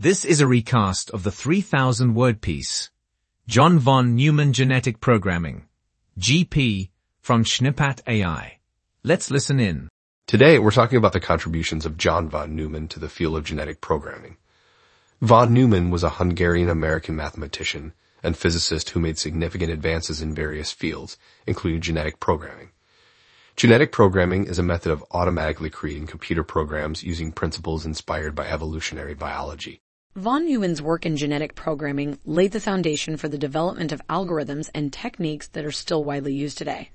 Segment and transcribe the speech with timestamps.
[0.00, 2.88] This is a recast of the 3000 word piece,
[3.48, 5.66] John von Neumann Genetic Programming,
[6.16, 6.90] GP,
[7.20, 8.60] from Schneppat AI.
[9.02, 9.88] Let's listen in.
[10.28, 13.80] Today, we're talking about the contributions of John von Neumann to the field of genetic
[13.80, 14.36] programming.
[15.20, 17.92] Von Neumann was a Hungarian-American mathematician
[18.22, 22.70] and physicist who made significant advances in various fields, including genetic programming.
[23.56, 29.14] Genetic programming is a method of automatically creating computer programs using principles inspired by evolutionary
[29.14, 29.82] biology.
[30.18, 34.92] Von Neumann's work in genetic programming laid the foundation for the development of algorithms and
[34.92, 36.90] techniques that are still widely used today.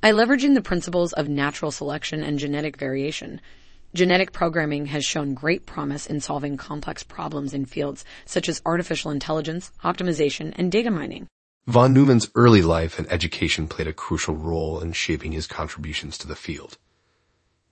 [0.00, 3.42] By leveraging the principles of natural selection and genetic variation,
[3.92, 9.10] genetic programming has shown great promise in solving complex problems in fields such as artificial
[9.10, 11.26] intelligence, optimization, and data mining.
[11.66, 16.26] Von Neumann's early life and education played a crucial role in shaping his contributions to
[16.26, 16.78] the field.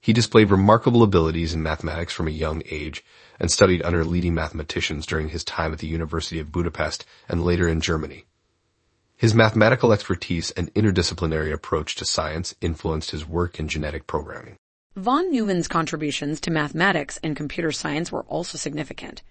[0.00, 3.04] He displayed remarkable abilities in mathematics from a young age
[3.40, 7.68] and studied under leading mathematicians during his time at the University of Budapest and later
[7.68, 8.24] in Germany.
[9.16, 14.56] His mathematical expertise and interdisciplinary approach to science influenced his work in genetic programming.
[14.94, 19.22] Von Neumann's contributions to mathematics and computer science were also significant.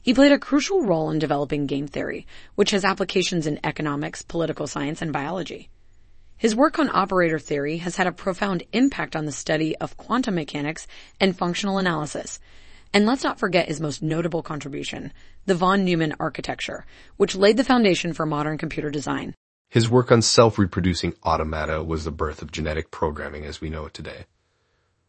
[0.00, 4.66] He played a crucial role in developing game theory, which has applications in economics, political
[4.66, 5.68] science, and biology.
[6.36, 10.34] His work on operator theory has had a profound impact on the study of quantum
[10.34, 10.86] mechanics
[11.20, 12.40] and functional analysis.
[12.92, 15.12] And let's not forget his most notable contribution,
[15.46, 19.34] the von Neumann architecture, which laid the foundation for modern computer design.
[19.68, 23.94] His work on self-reproducing automata was the birth of genetic programming as we know it
[23.94, 24.26] today.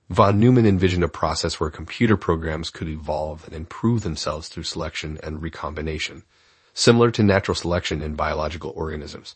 [0.09, 5.19] Von Neumann envisioned a process where computer programs could evolve and improve themselves through selection
[5.23, 6.23] and recombination,
[6.73, 9.35] similar to natural selection in biological organisms.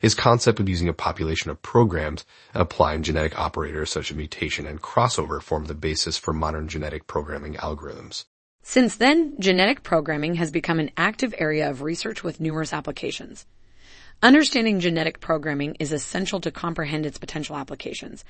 [0.00, 4.66] His concept of using a population of programs and applying genetic operators such as mutation
[4.66, 8.24] and crossover formed the basis for modern genetic programming algorithms.
[8.62, 13.46] Since then, genetic programming has become an active area of research with numerous applications.
[14.22, 18.24] Understanding genetic programming is essential to comprehend its potential applications.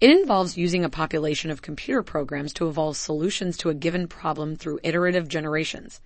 [0.00, 4.56] It involves using a population of computer programs to evolve solutions to a given problem
[4.56, 6.00] through iterative generations.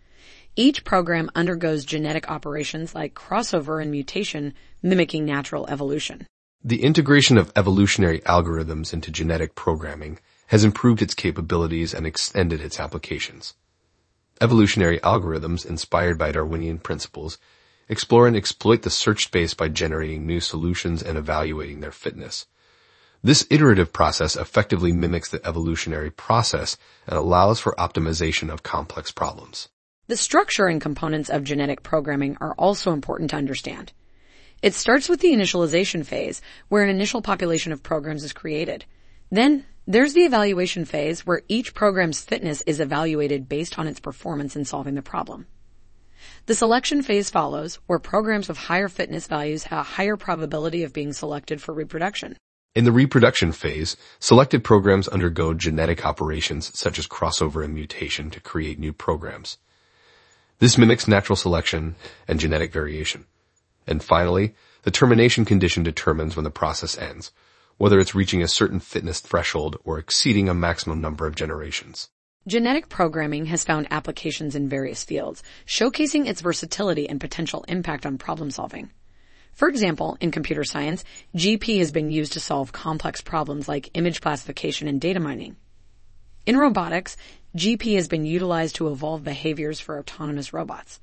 [0.56, 4.52] Each program undergoes genetic operations like crossover and mutation,
[4.82, 6.26] mimicking natural evolution.
[6.64, 10.18] The integration of evolutionary algorithms into genetic programming
[10.48, 13.54] has improved its capabilities and extended its applications.
[14.40, 17.38] Evolutionary algorithms, inspired by Darwinian principles,
[17.88, 22.46] explore and exploit the search space by generating new solutions and evaluating their fitness.
[23.22, 29.68] This iterative process effectively mimics the evolutionary process and allows for optimization of complex problems.
[30.10, 33.92] The structure and components of genetic programming are also important to understand.
[34.60, 38.86] It starts with the initialization phase, where an initial population of programs is created.
[39.30, 44.56] Then, there's the evaluation phase, where each program's fitness is evaluated based on its performance
[44.56, 45.46] in solving the problem.
[46.46, 50.92] The selection phase follows, where programs with higher fitness values have a higher probability of
[50.92, 52.36] being selected for reproduction.
[52.74, 58.40] In the reproduction phase, selected programs undergo genetic operations such as crossover and mutation to
[58.40, 59.56] create new programs.
[60.60, 61.96] This mimics natural selection
[62.28, 63.24] and genetic variation.
[63.86, 67.32] And finally, the termination condition determines when the process ends,
[67.78, 72.10] whether it's reaching a certain fitness threshold or exceeding a maximum number of generations.
[72.46, 78.18] Genetic programming has found applications in various fields, showcasing its versatility and potential impact on
[78.18, 78.90] problem solving.
[79.54, 81.04] For example, in computer science,
[81.34, 85.56] GP has been used to solve complex problems like image classification and data mining.
[86.46, 87.16] In robotics,
[87.56, 91.00] GP has been utilized to evolve behaviors for autonomous robots.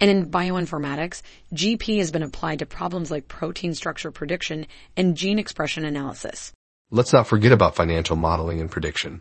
[0.00, 1.20] And in bioinformatics,
[1.52, 4.66] GP has been applied to problems like protein structure prediction
[4.96, 6.52] and gene expression analysis.
[6.90, 9.20] Let's not forget about financial modeling and prediction.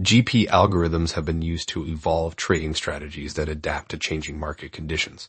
[0.00, 5.28] GP algorithms have been used to evolve trading strategies that adapt to changing market conditions.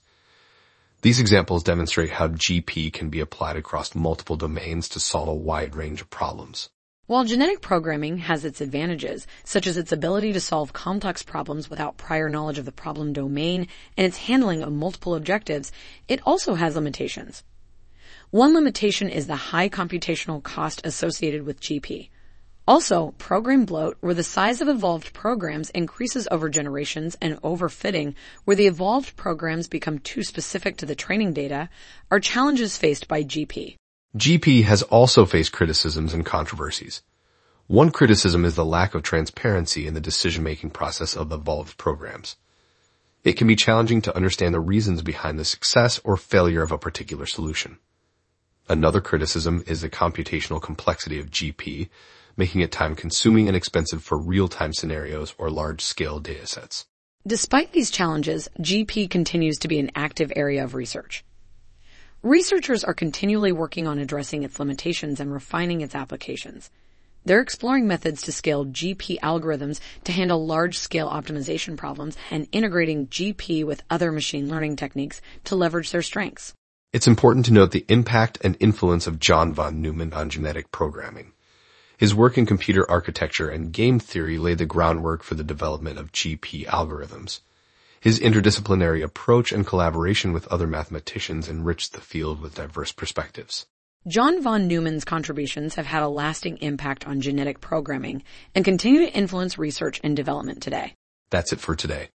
[1.03, 5.75] These examples demonstrate how GP can be applied across multiple domains to solve a wide
[5.75, 6.69] range of problems.
[7.06, 11.97] While genetic programming has its advantages, such as its ability to solve complex problems without
[11.97, 13.67] prior knowledge of the problem domain
[13.97, 15.73] and its handling of multiple objectives,
[16.08, 17.44] it also has limitations.
[18.32, 22.08] One limitation is the high computational cost associated with GP.
[22.66, 28.16] Also, program bloat, where the size of evolved programs increases over generations, and overfitting,
[28.46, 31.67] where the evolved programs become too specific to the training data,
[32.09, 33.76] are challenges faced by GP.
[34.15, 37.01] GP has also faced criticisms and controversies.
[37.65, 42.35] One criticism is the lack of transparency in the decision-making process of the evolved programs.
[43.23, 46.77] It can be challenging to understand the reasons behind the success or failure of a
[46.77, 47.79] particular solution.
[48.69, 51.89] Another criticism is the computational complexity of GP,
[52.37, 56.85] making it time consuming and expensive for real-time scenarios or large-scale datasets.
[57.25, 61.23] Despite these challenges, GP continues to be an active area of research.
[62.23, 66.72] Researchers are continually working on addressing its limitations and refining its applications.
[67.25, 73.66] They're exploring methods to scale GP algorithms to handle large-scale optimization problems and integrating GP
[73.66, 76.53] with other machine learning techniques to leverage their strengths.
[76.93, 81.34] It's important to note the impact and influence of John von Neumann on genetic programming.
[81.97, 86.14] His work in computer architecture and game theory laid the groundwork for the development of
[86.14, 87.41] GP algorithms.
[88.03, 93.66] His interdisciplinary approach and collaboration with other mathematicians enriched the field with diverse perspectives.
[94.05, 98.23] John von Neumann's contributions have had a lasting impact on genetic programming
[98.53, 100.96] and continue to influence research and development today.
[101.29, 102.09] That's it for today.